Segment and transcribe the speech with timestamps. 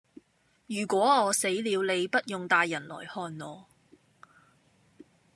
[0.65, 3.67] 如果我死了你不用帶人來看我